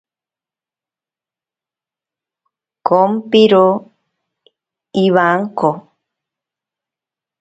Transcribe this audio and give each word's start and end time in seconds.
Kompiro 2.87 3.65
iwanko. 5.03 5.69